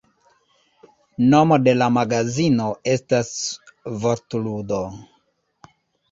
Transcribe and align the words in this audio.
Nomo 1.33 1.57
de 1.65 1.73
la 1.81 1.89
magazino 1.97 2.69
estas 2.93 3.29
vortludo. 4.05 4.79